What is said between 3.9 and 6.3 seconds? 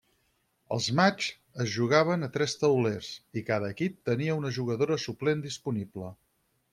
tenia una jugadora suplent disponible.